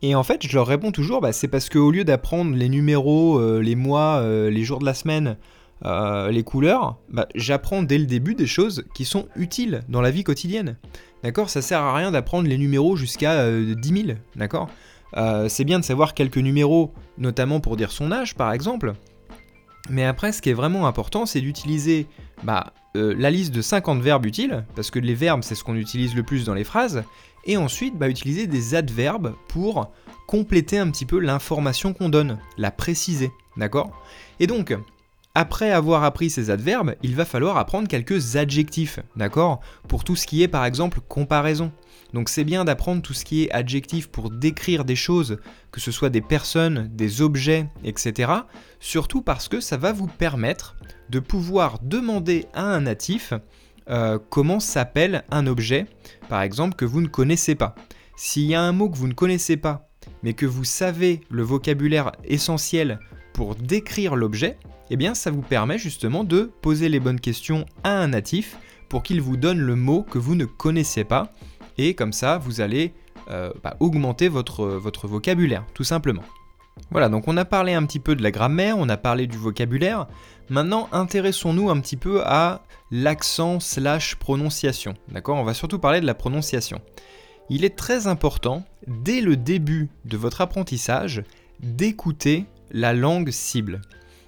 Et 0.00 0.14
en 0.14 0.22
fait, 0.22 0.46
je 0.46 0.54
leur 0.54 0.66
réponds 0.66 0.92
toujours, 0.92 1.20
bah, 1.20 1.32
c'est 1.32 1.48
parce 1.48 1.68
qu'au 1.68 1.90
lieu 1.90 2.04
d'apprendre 2.04 2.54
les 2.54 2.68
numéros, 2.68 3.38
euh, 3.38 3.60
les 3.60 3.74
mois, 3.74 4.20
euh, 4.20 4.48
les 4.48 4.62
jours 4.62 4.78
de 4.78 4.84
la 4.84 4.94
semaine, 4.94 5.36
euh, 5.84 6.30
les 6.30 6.44
couleurs, 6.44 6.98
bah, 7.10 7.26
j'apprends 7.34 7.82
dès 7.82 7.98
le 7.98 8.06
début 8.06 8.34
des 8.34 8.46
choses 8.46 8.84
qui 8.94 9.04
sont 9.04 9.26
utiles 9.36 9.82
dans 9.88 10.00
la 10.00 10.10
vie 10.10 10.22
quotidienne. 10.22 10.76
D'accord? 11.24 11.50
Ça 11.50 11.62
sert 11.62 11.80
à 11.80 11.94
rien 11.94 12.12
d'apprendre 12.12 12.48
les 12.48 12.58
numéros 12.58 12.94
jusqu'à 12.94 13.50
10 13.50 13.88
000, 13.88 14.18
d'accord? 14.36 14.68
Euh, 15.16 15.48
c'est 15.48 15.64
bien 15.64 15.78
de 15.78 15.84
savoir 15.84 16.14
quelques 16.14 16.38
numéros, 16.38 16.92
notamment 17.16 17.60
pour 17.60 17.76
dire 17.76 17.90
son 17.90 18.12
âge 18.12 18.34
par 18.34 18.52
exemple. 18.52 18.94
Mais 19.90 20.04
après, 20.04 20.32
ce 20.32 20.42
qui 20.42 20.50
est 20.50 20.54
vraiment 20.54 20.86
important, 20.86 21.24
c'est 21.24 21.40
d'utiliser 21.40 22.06
bah, 22.42 22.72
euh, 22.96 23.14
la 23.16 23.30
liste 23.30 23.54
de 23.54 23.62
50 23.62 24.00
verbes 24.00 24.26
utiles, 24.26 24.64
parce 24.74 24.90
que 24.90 24.98
les 24.98 25.14
verbes, 25.14 25.42
c'est 25.42 25.54
ce 25.54 25.64
qu'on 25.64 25.76
utilise 25.76 26.14
le 26.14 26.22
plus 26.22 26.44
dans 26.44 26.54
les 26.54 26.64
phrases, 26.64 27.04
et 27.46 27.56
ensuite 27.56 27.96
bah, 27.96 28.08
utiliser 28.08 28.46
des 28.46 28.74
adverbes 28.74 29.34
pour 29.48 29.90
compléter 30.26 30.78
un 30.78 30.90
petit 30.90 31.06
peu 31.06 31.18
l'information 31.18 31.94
qu'on 31.94 32.10
donne, 32.10 32.38
la 32.58 32.70
préciser, 32.70 33.30
d'accord? 33.56 33.90
Et 34.40 34.46
donc, 34.46 34.76
après 35.34 35.70
avoir 35.70 36.04
appris 36.04 36.30
ces 36.30 36.50
adverbes, 36.50 36.94
il 37.02 37.14
va 37.14 37.24
falloir 37.24 37.58
apprendre 37.58 37.88
quelques 37.88 38.36
adjectifs, 38.36 39.00
d'accord 39.16 39.60
Pour 39.86 40.04
tout 40.04 40.16
ce 40.16 40.26
qui 40.26 40.42
est 40.42 40.48
par 40.48 40.64
exemple 40.64 41.00
comparaison. 41.06 41.72
Donc 42.12 42.28
c'est 42.28 42.44
bien 42.44 42.64
d'apprendre 42.64 43.02
tout 43.02 43.12
ce 43.12 43.24
qui 43.24 43.44
est 43.44 43.50
adjectif 43.52 44.08
pour 44.08 44.30
décrire 44.30 44.84
des 44.84 44.96
choses, 44.96 45.38
que 45.70 45.80
ce 45.80 45.92
soit 45.92 46.10
des 46.10 46.22
personnes, 46.22 46.88
des 46.92 47.20
objets, 47.20 47.68
etc. 47.84 48.32
Surtout 48.80 49.22
parce 49.22 49.48
que 49.48 49.60
ça 49.60 49.76
va 49.76 49.92
vous 49.92 50.06
permettre 50.06 50.76
de 51.10 51.20
pouvoir 51.20 51.78
demander 51.82 52.46
à 52.54 52.62
un 52.62 52.82
natif 52.82 53.34
euh, 53.90 54.18
comment 54.30 54.60
s'appelle 54.60 55.24
un 55.30 55.46
objet, 55.46 55.86
par 56.28 56.42
exemple, 56.42 56.76
que 56.76 56.84
vous 56.84 57.00
ne 57.00 57.08
connaissez 57.08 57.54
pas. 57.54 57.74
S'il 58.16 58.44
y 58.44 58.54
a 58.54 58.62
un 58.62 58.72
mot 58.72 58.88
que 58.90 58.96
vous 58.96 59.08
ne 59.08 59.14
connaissez 59.14 59.56
pas, 59.56 59.88
mais 60.22 60.32
que 60.32 60.46
vous 60.46 60.64
savez 60.64 61.20
le 61.30 61.42
vocabulaire 61.42 62.12
essentiel 62.24 62.98
pour 63.38 63.54
décrire 63.54 64.16
l'objet, 64.16 64.58
eh 64.90 64.96
bien 64.96 65.14
ça 65.14 65.30
vous 65.30 65.42
permet 65.42 65.78
justement 65.78 66.24
de 66.24 66.50
poser 66.60 66.88
les 66.88 66.98
bonnes 66.98 67.20
questions 67.20 67.66
à 67.84 67.90
un 67.90 68.08
natif 68.08 68.58
pour 68.88 69.04
qu'il 69.04 69.20
vous 69.20 69.36
donne 69.36 69.60
le 69.60 69.76
mot 69.76 70.02
que 70.02 70.18
vous 70.18 70.34
ne 70.34 70.44
connaissez 70.44 71.04
pas 71.04 71.32
et 71.76 71.94
comme 71.94 72.12
ça 72.12 72.38
vous 72.38 72.60
allez 72.60 72.94
euh, 73.30 73.52
bah, 73.62 73.76
augmenter 73.78 74.26
votre, 74.26 74.66
votre 74.66 75.06
vocabulaire 75.06 75.64
tout 75.72 75.84
simplement. 75.84 76.24
Voilà, 76.90 77.08
donc 77.08 77.28
on 77.28 77.36
a 77.36 77.44
parlé 77.44 77.74
un 77.74 77.86
petit 77.86 78.00
peu 78.00 78.16
de 78.16 78.24
la 78.24 78.32
grammaire, 78.32 78.76
on 78.76 78.88
a 78.88 78.96
parlé 78.96 79.28
du 79.28 79.38
vocabulaire. 79.38 80.08
Maintenant, 80.48 80.88
intéressons-nous 80.90 81.70
un 81.70 81.78
petit 81.78 81.96
peu 81.96 82.22
à 82.24 82.62
l'accent 82.90 83.60
slash 83.60 84.16
prononciation. 84.16 84.94
D'accord? 85.12 85.36
On 85.36 85.44
va 85.44 85.54
surtout 85.54 85.78
parler 85.78 86.00
de 86.00 86.06
la 86.06 86.14
prononciation. 86.14 86.80
Il 87.50 87.64
est 87.64 87.76
très 87.76 88.08
important, 88.08 88.64
dès 88.88 89.20
le 89.20 89.36
début 89.36 89.90
de 90.06 90.16
votre 90.16 90.40
apprentissage, 90.40 91.22
d'écouter 91.60 92.46
la 92.70 92.92
langue 92.92 93.30
cible. 93.30 93.80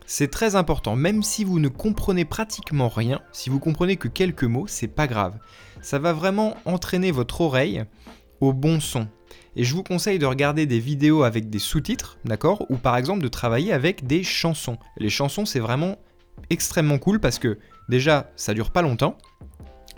C'est 0.07 0.31
très 0.31 0.57
important, 0.57 0.97
même 0.97 1.23
si 1.23 1.45
vous 1.45 1.61
ne 1.61 1.69
comprenez 1.69 2.25
pratiquement 2.25 2.89
rien, 2.89 3.21
si 3.33 3.49
vous 3.49 3.61
comprenez 3.61 3.97
que 3.97 4.09
quelques 4.09 4.45
mots, 4.45 4.67
c'est 4.67 4.89
pas 4.89 5.07
grave 5.07 5.39
ça 5.83 5.99
va 5.99 6.13
vraiment 6.13 6.57
entraîner 6.67 7.11
votre 7.11 7.41
oreille 7.41 7.85
au 8.43 8.53
bon 8.53 8.81
son. 8.81 9.09
Et 9.57 9.65
je 9.65 9.75
vous 9.75 9.83
conseille 9.83 10.19
de 10.19 10.27
regarder 10.27 10.67
des 10.67 10.79
vidéos 10.79 11.23
avec 11.23 11.49
des 11.49 11.59
sous-titres, 11.59 12.19
d'accord 12.27 12.67
Ou 12.69 12.77
par 12.77 12.99
exemple 12.99 13.23
de 13.23 13.29
travailler 13.29 13.73
avec 13.73 14.07
des 14.07 14.23
chansons. 14.23 14.77
Les 14.99 15.09
chansons, 15.09 15.47
c'est 15.47 15.59
vraiment 15.59 15.97
extrêmement 16.51 16.99
cool 16.99 17.19
parce 17.19 17.39
que 17.39 17.59
Déjà, 17.91 18.31
ça 18.37 18.55
dure 18.55 18.71
pas 18.71 18.83
longtemps, 18.83 19.19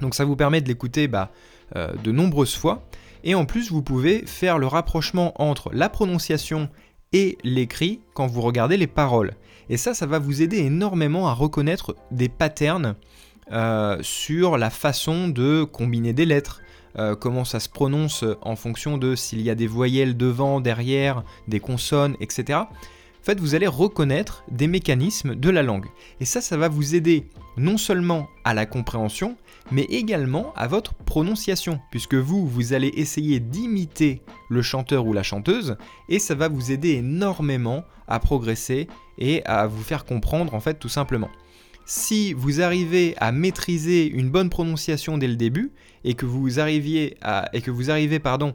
donc 0.01 0.15
ça 0.15 0.25
vous 0.25 0.35
permet 0.35 0.63
de 0.63 0.69
l'écouter 0.69 1.09
bah, 1.09 1.31
euh, 1.77 1.93
de 2.03 2.11
nombreuses 2.11 2.57
fois. 2.57 2.89
Et 3.23 3.35
en 3.35 3.45
plus, 3.45 3.71
vous 3.71 3.83
pouvez 3.83 4.25
faire 4.25 4.57
le 4.57 4.67
rapprochement 4.67 5.35
entre 5.41 5.71
la 5.75 5.91
prononciation 5.91 6.71
et 7.12 7.38
l'écrit 7.45 8.00
quand 8.14 8.26
vous 8.26 8.40
regardez 8.40 8.76
les 8.76 8.87
paroles. 8.87 9.35
Et 9.69 9.76
ça, 9.76 9.95
ça 9.95 10.07
va 10.07 10.19
vous 10.19 10.42
aider 10.42 10.59
énormément 10.59 11.28
à 11.28 11.33
reconnaître 11.33 11.97
des 12.11 12.28
patterns 12.28 12.95
euh, 13.50 13.99
sur 14.02 14.57
la 14.59 14.71
façon 14.71 15.28
de 15.28 15.64
combiner 15.64 16.12
des 16.12 16.26
lettres, 16.26 16.62
euh, 16.99 17.14
comment 17.14 17.45
ça 17.45 17.61
se 17.61 17.69
prononce 17.69 18.25
en 18.42 18.57
fonction 18.57 18.99
de 18.99 19.14
s'il 19.14 19.40
y 19.40 19.50
a 19.50 19.54
des 19.54 19.66
voyelles 19.66 20.16
devant, 20.16 20.61
derrière, 20.61 21.23
des 21.49 21.61
consonnes, 21.61 22.16
etc. 22.21 22.61
En 23.23 23.25
fait, 23.25 23.38
vous 23.38 23.55
allez 23.55 23.69
reconnaître 23.69 24.43
des 24.50 24.67
mécanismes 24.67 25.37
de 25.37 25.49
la 25.49 25.62
langue. 25.62 25.87
Et 26.19 26.25
ça, 26.25 26.41
ça 26.41 26.57
va 26.57 26.69
vous 26.69 26.97
aider 26.97 27.29
non 27.57 27.79
seulement 27.79 28.26
à 28.43 28.52
la 28.52 28.67
compréhension, 28.67 29.37
mais 29.71 29.83
également 29.83 30.52
à 30.57 30.67
votre 30.67 30.93
prononciation, 30.95 31.79
puisque 31.93 32.17
vous, 32.17 32.49
vous 32.49 32.73
allez 32.73 32.91
essayer 32.97 33.38
d'imiter 33.38 34.23
le 34.50 34.61
chanteur 34.61 35.07
ou 35.07 35.12
la 35.12 35.23
chanteuse, 35.23 35.76
et 36.09 36.19
ça 36.19 36.35
va 36.35 36.49
vous 36.49 36.73
aider 36.73 36.95
énormément 36.95 37.85
à 38.09 38.19
progresser 38.19 38.88
et 39.19 39.45
à 39.45 39.69
vous 39.69 39.85
faire 39.85 40.05
comprendre 40.05 40.52
en 40.52 40.61
fait 40.61 40.81
tout 40.81 40.88
simplement. 40.88 41.31
Si 41.85 42.33
vous 42.33 42.61
arrivez 42.61 43.14
à 43.19 43.31
maîtriser 43.31 44.09
une 44.09 44.31
bonne 44.31 44.50
prononciation 44.50 45.17
dès 45.19 45.29
le 45.29 45.37
début 45.37 45.73
et 46.05 46.14
que 46.14 46.26
vous 46.26 46.59
arriviez 46.61 47.17
à 47.23 47.49
et 47.52 47.61
que 47.61 47.71
vous 47.71 47.91
arrivez 47.91 48.19
pardon 48.21 48.55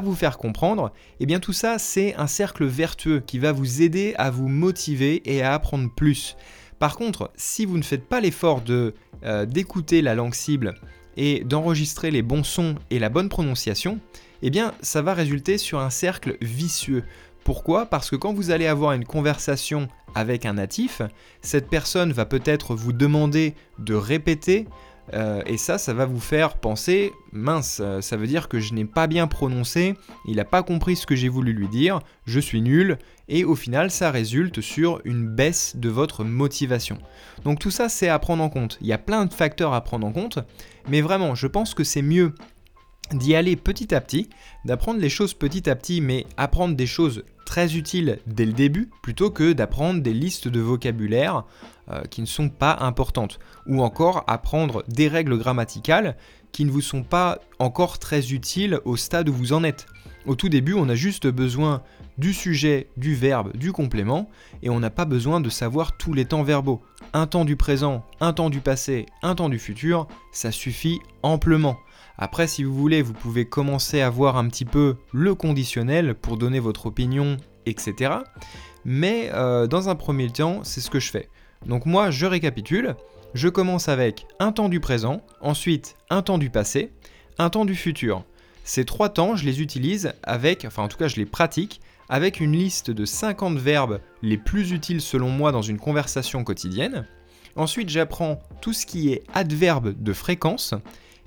vous 0.00 0.14
faire 0.14 0.38
comprendre, 0.38 0.92
eh 1.20 1.26
bien 1.26 1.40
tout 1.40 1.52
ça 1.52 1.78
c'est 1.78 2.14
un 2.16 2.26
cercle 2.26 2.64
vertueux 2.64 3.20
qui 3.20 3.38
va 3.38 3.52
vous 3.52 3.82
aider 3.82 4.14
à 4.16 4.30
vous 4.30 4.48
motiver 4.48 5.22
et 5.24 5.42
à 5.42 5.54
apprendre 5.54 5.90
plus. 5.94 6.36
Par 6.78 6.96
contre, 6.96 7.30
si 7.36 7.64
vous 7.64 7.78
ne 7.78 7.82
faites 7.82 8.06
pas 8.06 8.20
l'effort 8.20 8.62
euh, 8.68 9.46
d'écouter 9.46 10.02
la 10.02 10.14
langue 10.14 10.34
cible 10.34 10.74
et 11.16 11.44
d'enregistrer 11.44 12.10
les 12.10 12.22
bons 12.22 12.44
sons 12.44 12.74
et 12.90 12.98
la 12.98 13.08
bonne 13.08 13.28
prononciation, 13.28 14.00
eh 14.42 14.50
bien 14.50 14.74
ça 14.82 15.00
va 15.00 15.14
résulter 15.14 15.58
sur 15.58 15.80
un 15.80 15.90
cercle 15.90 16.36
vicieux. 16.40 17.04
Pourquoi? 17.44 17.86
Parce 17.86 18.10
que 18.10 18.16
quand 18.16 18.32
vous 18.32 18.50
allez 18.50 18.66
avoir 18.66 18.92
une 18.92 19.04
conversation 19.04 19.88
avec 20.14 20.46
un 20.46 20.54
natif, 20.54 21.02
cette 21.42 21.68
personne 21.68 22.12
va 22.12 22.24
peut-être 22.24 22.74
vous 22.74 22.92
demander 22.92 23.54
de 23.78 23.94
répéter 23.94 24.66
euh, 25.12 25.42
et 25.46 25.58
ça, 25.58 25.76
ça 25.76 25.92
va 25.92 26.06
vous 26.06 26.20
faire 26.20 26.56
penser, 26.56 27.12
mince, 27.32 27.80
euh, 27.82 28.00
ça 28.00 28.16
veut 28.16 28.26
dire 28.26 28.48
que 28.48 28.58
je 28.58 28.72
n'ai 28.72 28.84
pas 28.84 29.06
bien 29.06 29.26
prononcé, 29.26 29.94
il 30.26 30.36
n'a 30.36 30.44
pas 30.44 30.62
compris 30.62 30.96
ce 30.96 31.06
que 31.06 31.14
j'ai 31.14 31.28
voulu 31.28 31.52
lui 31.52 31.68
dire, 31.68 32.00
je 32.24 32.40
suis 32.40 32.62
nul, 32.62 32.98
et 33.28 33.44
au 33.44 33.54
final, 33.54 33.90
ça 33.90 34.10
résulte 34.10 34.60
sur 34.60 35.00
une 35.04 35.26
baisse 35.26 35.76
de 35.76 35.88
votre 35.88 36.24
motivation. 36.24 36.98
Donc 37.44 37.58
tout 37.58 37.70
ça, 37.70 37.88
c'est 37.88 38.08
à 38.08 38.18
prendre 38.18 38.42
en 38.42 38.48
compte. 38.48 38.78
Il 38.80 38.86
y 38.86 38.92
a 38.92 38.98
plein 38.98 39.26
de 39.26 39.34
facteurs 39.34 39.74
à 39.74 39.82
prendre 39.82 40.06
en 40.06 40.12
compte, 40.12 40.38
mais 40.88 41.00
vraiment, 41.00 41.34
je 41.34 41.46
pense 41.46 41.74
que 41.74 41.84
c'est 41.84 42.02
mieux 42.02 42.34
d'y 43.12 43.34
aller 43.34 43.56
petit 43.56 43.94
à 43.94 44.00
petit, 44.00 44.28
d'apprendre 44.64 45.00
les 45.00 45.08
choses 45.08 45.34
petit 45.34 45.68
à 45.68 45.76
petit, 45.76 46.00
mais 46.00 46.26
apprendre 46.36 46.74
des 46.74 46.86
choses 46.86 47.24
très 47.44 47.76
utiles 47.76 48.18
dès 48.26 48.46
le 48.46 48.52
début, 48.52 48.90
plutôt 49.02 49.30
que 49.30 49.52
d'apprendre 49.52 50.02
des 50.02 50.14
listes 50.14 50.48
de 50.48 50.60
vocabulaire 50.60 51.44
euh, 51.90 52.02
qui 52.04 52.20
ne 52.20 52.26
sont 52.26 52.48
pas 52.48 52.76
importantes, 52.80 53.38
ou 53.66 53.82
encore 53.82 54.24
apprendre 54.26 54.84
des 54.88 55.08
règles 55.08 55.38
grammaticales 55.38 56.16
qui 56.52 56.64
ne 56.64 56.70
vous 56.70 56.80
sont 56.80 57.02
pas 57.02 57.40
encore 57.58 57.98
très 57.98 58.32
utiles 58.32 58.80
au 58.84 58.96
stade 58.96 59.28
où 59.28 59.32
vous 59.32 59.52
en 59.52 59.64
êtes. 59.64 59.86
Au 60.26 60.36
tout 60.36 60.48
début, 60.48 60.72
on 60.72 60.88
a 60.88 60.94
juste 60.94 61.26
besoin 61.26 61.82
du 62.16 62.32
sujet, 62.32 62.88
du 62.96 63.14
verbe, 63.14 63.54
du 63.56 63.72
complément, 63.72 64.30
et 64.62 64.70
on 64.70 64.80
n'a 64.80 64.88
pas 64.88 65.04
besoin 65.04 65.40
de 65.40 65.50
savoir 65.50 65.96
tous 65.96 66.14
les 66.14 66.24
temps 66.24 66.42
verbaux. 66.42 66.80
Un 67.12 67.26
temps 67.26 67.44
du 67.44 67.56
présent, 67.56 68.04
un 68.20 68.32
temps 68.32 68.50
du 68.50 68.60
passé, 68.60 69.06
un 69.22 69.34
temps 69.34 69.48
du 69.48 69.58
futur, 69.58 70.06
ça 70.32 70.50
suffit 70.50 71.00
amplement. 71.22 71.76
Après, 72.16 72.46
si 72.46 72.62
vous 72.62 72.74
voulez, 72.74 73.02
vous 73.02 73.12
pouvez 73.12 73.44
commencer 73.44 74.00
à 74.00 74.10
voir 74.10 74.36
un 74.36 74.48
petit 74.48 74.64
peu 74.64 74.96
le 75.12 75.34
conditionnel 75.34 76.14
pour 76.14 76.36
donner 76.36 76.60
votre 76.60 76.86
opinion, 76.86 77.36
etc. 77.66 78.12
Mais 78.84 79.30
euh, 79.32 79.66
dans 79.66 79.88
un 79.88 79.96
premier 79.96 80.30
temps, 80.30 80.60
c'est 80.62 80.80
ce 80.80 80.90
que 80.90 81.00
je 81.00 81.10
fais. 81.10 81.28
Donc 81.66 81.86
moi, 81.86 82.10
je 82.10 82.26
récapitule. 82.26 82.94
Je 83.34 83.48
commence 83.48 83.88
avec 83.88 84.26
un 84.38 84.52
temps 84.52 84.68
du 84.68 84.78
présent, 84.78 85.22
ensuite 85.40 85.96
un 86.08 86.22
temps 86.22 86.38
du 86.38 86.50
passé, 86.50 86.92
un 87.38 87.50
temps 87.50 87.64
du 87.64 87.74
futur. 87.74 88.24
Ces 88.62 88.84
trois 88.84 89.08
temps, 89.08 89.34
je 89.34 89.44
les 89.44 89.60
utilise 89.60 90.12
avec, 90.22 90.64
enfin 90.64 90.84
en 90.84 90.88
tout 90.88 90.96
cas 90.96 91.08
je 91.08 91.16
les 91.16 91.26
pratique, 91.26 91.80
avec 92.08 92.38
une 92.38 92.52
liste 92.52 92.92
de 92.92 93.04
50 93.04 93.58
verbes 93.58 94.00
les 94.22 94.38
plus 94.38 94.70
utiles 94.70 95.00
selon 95.00 95.30
moi 95.30 95.50
dans 95.50 95.62
une 95.62 95.78
conversation 95.78 96.44
quotidienne. 96.44 97.06
Ensuite, 97.56 97.88
j'apprends 97.88 98.40
tout 98.60 98.72
ce 98.72 98.86
qui 98.86 99.12
est 99.12 99.24
adverbe 99.34 99.94
de 100.00 100.12
fréquence 100.12 100.74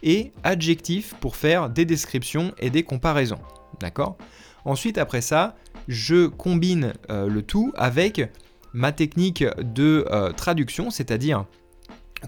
et 0.04 0.32
adjectif 0.44 1.16
pour 1.20 1.36
faire 1.36 1.70
des 1.70 1.86
descriptions 1.86 2.54
et 2.60 2.70
des 2.70 2.84
comparaisons. 2.84 3.39
D'accord? 3.80 4.18
Ensuite, 4.66 4.98
après 4.98 5.22
ça, 5.22 5.56
je 5.88 6.27
combine 6.27 6.94
euh, 7.10 7.27
le 7.27 7.42
tout 7.42 7.72
avec 7.75 8.30
ma 8.74 8.92
technique 8.92 9.44
de 9.60 10.06
euh, 10.12 10.32
traduction, 10.32 10.89
c'est-à-dire 10.89 11.46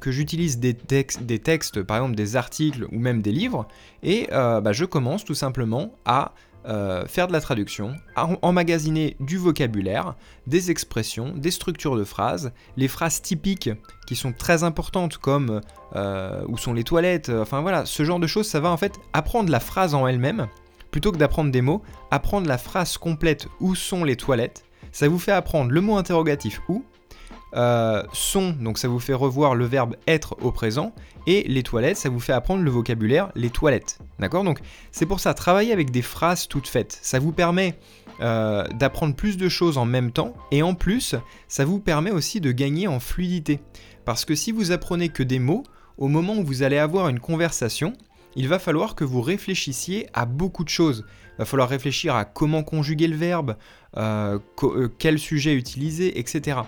que 0.01 0.11
j'utilise 0.11 0.59
des, 0.59 0.73
textes, 0.73 1.23
des 1.23 1.39
textes, 1.39 1.81
par 1.81 1.97
exemple 1.97 2.15
des 2.15 2.35
articles 2.35 2.85
ou 2.91 2.99
même 2.99 3.21
des 3.21 3.31
livres, 3.31 3.67
et 4.03 4.29
euh, 4.31 4.61
bah, 4.61 4.71
je 4.71 4.85
commence 4.85 5.25
tout 5.25 5.35
simplement 5.35 5.93
à 6.05 6.33
euh, 6.67 7.05
faire 7.07 7.27
de 7.27 7.33
la 7.33 7.41
traduction, 7.41 7.95
emmagasiner 8.15 9.15
du 9.19 9.37
vocabulaire, 9.37 10.15
des 10.47 10.71
expressions, 10.71 11.33
des 11.35 11.51
structures 11.51 11.95
de 11.95 12.03
phrases, 12.03 12.51
les 12.77 12.87
phrases 12.87 13.21
typiques 13.21 13.69
qui 14.07 14.15
sont 14.15 14.33
très 14.33 14.63
importantes 14.63 15.17
comme 15.17 15.61
où 16.47 16.57
sont 16.57 16.73
les 16.73 16.83
toilettes, 16.83 17.29
enfin 17.29 17.61
voilà, 17.61 17.85
ce 17.85 18.03
genre 18.03 18.19
de 18.19 18.27
choses, 18.27 18.47
ça 18.47 18.59
va 18.59 18.69
en 18.69 18.77
fait 18.77 18.99
apprendre 19.13 19.51
la 19.51 19.59
phrase 19.59 19.95
en 19.95 20.07
elle-même, 20.07 20.47
plutôt 20.91 21.11
que 21.11 21.17
d'apprendre 21.17 21.51
des 21.51 21.61
mots, 21.61 21.81
apprendre 22.11 22.47
la 22.47 22.57
phrase 22.57 22.97
complète 22.97 23.47
où 23.59 23.75
sont 23.75 24.03
les 24.03 24.15
toilettes, 24.15 24.65
ça 24.91 25.07
vous 25.07 25.19
fait 25.19 25.31
apprendre 25.31 25.71
le 25.71 25.81
mot 25.81 25.97
interrogatif 25.97 26.61
où, 26.67 26.83
euh, 27.55 28.03
sont, 28.13 28.51
donc 28.51 28.77
ça 28.77 28.87
vous 28.87 28.99
fait 28.99 29.13
revoir 29.13 29.55
le 29.55 29.65
verbe 29.65 29.95
être 30.07 30.37
au 30.41 30.51
présent, 30.51 30.93
et 31.27 31.43
les 31.47 31.63
toilettes, 31.63 31.97
ça 31.97 32.09
vous 32.09 32.19
fait 32.19 32.33
apprendre 32.33 32.63
le 32.63 32.71
vocabulaire 32.71 33.29
les 33.35 33.49
toilettes. 33.49 33.99
D'accord? 34.19 34.43
Donc 34.43 34.59
c'est 34.91 35.05
pour 35.05 35.19
ça, 35.19 35.33
travailler 35.33 35.73
avec 35.73 35.91
des 35.91 36.01
phrases 36.01 36.47
toutes 36.47 36.67
faites, 36.67 36.97
ça 37.01 37.19
vous 37.19 37.31
permet 37.31 37.75
euh, 38.21 38.65
d'apprendre 38.75 39.15
plus 39.15 39.37
de 39.37 39.47
choses 39.47 39.77
en 39.77 39.85
même 39.85 40.11
temps, 40.11 40.33
et 40.51 40.61
en 40.61 40.73
plus, 40.73 41.15
ça 41.47 41.65
vous 41.65 41.79
permet 41.79 42.11
aussi 42.11 42.41
de 42.41 42.51
gagner 42.51 42.87
en 42.87 42.99
fluidité. 42.99 43.59
Parce 44.05 44.25
que 44.25 44.35
si 44.35 44.51
vous 44.51 44.71
apprenez 44.71 45.09
que 45.09 45.23
des 45.23 45.39
mots, 45.39 45.63
au 45.97 46.07
moment 46.07 46.35
où 46.37 46.43
vous 46.43 46.63
allez 46.63 46.77
avoir 46.77 47.09
une 47.09 47.19
conversation, 47.19 47.93
il 48.35 48.47
va 48.47 48.59
falloir 48.59 48.95
que 48.95 49.03
vous 49.03 49.21
réfléchissiez 49.21 50.07
à 50.13 50.25
beaucoup 50.25 50.63
de 50.63 50.69
choses. 50.69 51.05
Il 51.33 51.39
va 51.39 51.45
falloir 51.45 51.69
réfléchir 51.69 52.15
à 52.15 52.25
comment 52.25 52.63
conjuguer 52.63 53.07
le 53.07 53.15
verbe, 53.15 53.55
euh, 53.97 54.39
quel 54.97 55.19
sujet 55.19 55.55
utiliser, 55.55 56.19
etc. 56.19 56.59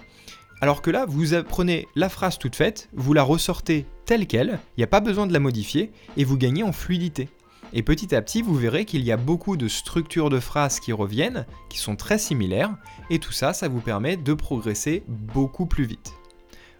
Alors 0.63 0.83
que 0.83 0.91
là, 0.91 1.07
vous 1.07 1.33
apprenez 1.33 1.87
la 1.95 2.07
phrase 2.07 2.37
toute 2.37 2.55
faite, 2.55 2.87
vous 2.93 3.13
la 3.13 3.23
ressortez 3.23 3.87
telle 4.05 4.27
qu'elle, 4.27 4.59
il 4.77 4.81
n'y 4.81 4.83
a 4.83 4.87
pas 4.87 4.99
besoin 4.99 5.25
de 5.25 5.33
la 5.33 5.39
modifier, 5.39 5.91
et 6.17 6.23
vous 6.23 6.37
gagnez 6.37 6.61
en 6.61 6.71
fluidité. 6.71 7.29
Et 7.73 7.81
petit 7.81 8.13
à 8.13 8.21
petit, 8.21 8.43
vous 8.43 8.53
verrez 8.53 8.85
qu'il 8.85 9.01
y 9.01 9.11
a 9.11 9.17
beaucoup 9.17 9.57
de 9.57 9.67
structures 9.67 10.29
de 10.29 10.39
phrases 10.39 10.79
qui 10.79 10.93
reviennent, 10.93 11.47
qui 11.69 11.79
sont 11.79 11.95
très 11.95 12.19
similaires, 12.19 12.75
et 13.09 13.17
tout 13.17 13.31
ça, 13.31 13.53
ça 13.53 13.69
vous 13.69 13.81
permet 13.81 14.17
de 14.17 14.33
progresser 14.35 15.03
beaucoup 15.07 15.65
plus 15.65 15.85
vite. 15.85 16.13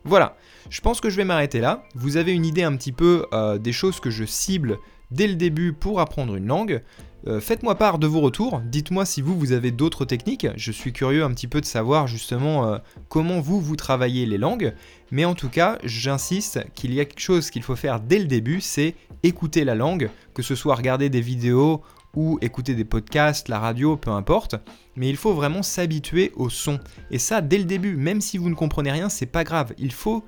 Voilà, 0.03 0.37
je 0.69 0.81
pense 0.81 1.01
que 1.01 1.09
je 1.09 1.17
vais 1.17 1.25
m'arrêter 1.25 1.59
là. 1.59 1.83
Vous 1.95 2.17
avez 2.17 2.33
une 2.33 2.45
idée 2.45 2.63
un 2.63 2.75
petit 2.75 2.91
peu 2.91 3.25
euh, 3.33 3.57
des 3.57 3.73
choses 3.73 3.99
que 3.99 4.11
je 4.11 4.25
cible 4.25 4.77
dès 5.11 5.27
le 5.27 5.35
début 5.35 5.73
pour 5.73 5.99
apprendre 5.99 6.35
une 6.35 6.47
langue. 6.47 6.81
Euh, 7.27 7.39
faites-moi 7.39 7.75
part 7.75 7.99
de 7.99 8.07
vos 8.07 8.19
retours, 8.19 8.61
dites-moi 8.65 9.05
si 9.05 9.21
vous, 9.21 9.37
vous 9.37 9.51
avez 9.51 9.69
d'autres 9.69 10.05
techniques, 10.05 10.47
je 10.55 10.71
suis 10.71 10.91
curieux 10.91 11.23
un 11.23 11.29
petit 11.29 11.47
peu 11.47 11.61
de 11.61 11.65
savoir 11.65 12.07
justement 12.07 12.65
euh, 12.65 12.77
comment 13.09 13.41
vous, 13.41 13.61
vous 13.61 13.75
travaillez 13.75 14.25
les 14.25 14.39
langues, 14.39 14.73
mais 15.11 15.23
en 15.23 15.35
tout 15.35 15.49
cas, 15.49 15.77
j'insiste 15.83 16.65
qu'il 16.73 16.95
y 16.95 16.99
a 16.99 17.05
quelque 17.05 17.19
chose 17.19 17.51
qu'il 17.51 17.61
faut 17.61 17.75
faire 17.75 17.99
dès 17.99 18.17
le 18.17 18.25
début, 18.25 18.59
c'est 18.59 18.95
écouter 19.21 19.65
la 19.65 19.75
langue, 19.75 20.09
que 20.33 20.41
ce 20.41 20.55
soit 20.55 20.73
regarder 20.73 21.09
des 21.09 21.21
vidéos 21.21 21.83
ou 22.15 22.39
écouter 22.41 22.73
des 22.73 22.85
podcasts, 22.85 23.49
la 23.49 23.59
radio, 23.59 23.97
peu 23.97 24.09
importe, 24.09 24.55
mais 24.95 25.07
il 25.07 25.15
faut 25.15 25.33
vraiment 25.33 25.61
s'habituer 25.61 26.31
au 26.35 26.49
son. 26.49 26.79
Et 27.11 27.19
ça, 27.19 27.41
dès 27.41 27.59
le 27.59 27.65
début, 27.65 27.95
même 27.95 28.19
si 28.19 28.39
vous 28.39 28.49
ne 28.49 28.55
comprenez 28.55 28.91
rien, 28.91 29.09
c'est 29.09 29.27
pas 29.27 29.43
grave, 29.43 29.73
il 29.77 29.93
faut 29.93 30.23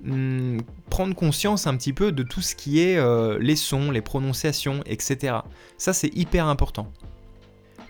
Hmm, 0.00 0.58
prendre 0.90 1.14
conscience 1.14 1.66
un 1.66 1.76
petit 1.76 1.92
peu 1.92 2.12
de 2.12 2.22
tout 2.22 2.40
ce 2.40 2.54
qui 2.54 2.80
est 2.80 2.96
euh, 2.98 3.36
les 3.40 3.56
sons, 3.56 3.90
les 3.90 4.00
prononciations, 4.00 4.82
etc. 4.86 5.38
Ça 5.76 5.92
c'est 5.92 6.14
hyper 6.16 6.46
important. 6.46 6.92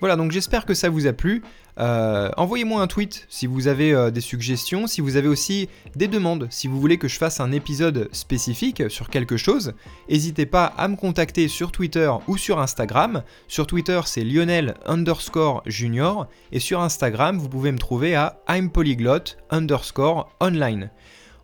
Voilà, 0.01 0.17
donc 0.17 0.31
j'espère 0.31 0.65
que 0.65 0.75
ça 0.75 0.89
vous 0.89 1.07
a 1.07 1.13
plu. 1.13 1.43
Euh, 1.79 2.31
envoyez-moi 2.37 2.81
un 2.81 2.87
tweet 2.87 3.27
si 3.29 3.47
vous 3.47 3.69
avez 3.69 3.93
euh, 3.93 4.11
des 4.11 4.21
suggestions, 4.21 4.87
si 4.87 5.01
vous 5.01 5.17
avez 5.17 5.29
aussi 5.29 5.69
des 5.97 6.09
demandes, 6.09 6.49
si 6.51 6.67
vous 6.67 6.81
voulez 6.81 6.99
que 6.99 7.09
je 7.09 7.19
fasse 7.19 7.41
un 7.41 7.53
épisode 7.53 8.09
spécifique 8.13 8.91
sur 8.91 9.11
quelque 9.11 9.37
chose. 9.37 9.75
N'hésitez 10.09 10.47
pas 10.47 10.65
à 10.65 10.89
me 10.89 10.97
contacter 10.97 11.47
sur 11.47 11.73
Twitter 11.73 12.11
ou 12.27 12.39
sur 12.39 12.59
Instagram. 12.59 13.23
Sur 13.49 13.67
Twitter, 13.67 14.01
c'est 14.07 14.25
Lionel 14.25 14.75
underscore 14.87 15.63
junior. 15.67 16.27
Et 16.53 16.61
sur 16.61 16.81
Instagram, 16.81 17.39
vous 17.39 17.49
pouvez 17.49 17.71
me 17.71 17.79
trouver 17.79 18.15
à 18.15 18.41
I'm 18.49 18.71
underscore 19.51 20.31
online. 20.41 20.91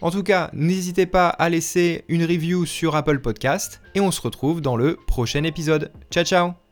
En 0.04 0.10
tout 0.10 0.22
cas, 0.22 0.50
n'hésitez 0.52 1.06
pas 1.06 1.30
à 1.30 1.48
laisser 1.48 2.04
une 2.08 2.24
review 2.24 2.66
sur 2.66 2.94
Apple 2.94 3.20
Podcast 3.20 3.80
et 3.94 4.00
on 4.02 4.10
se 4.10 4.20
retrouve 4.20 4.60
dans 4.60 4.76
le 4.76 4.98
prochain 5.06 5.44
épisode. 5.44 5.92
Ciao 6.10 6.24
ciao 6.24 6.63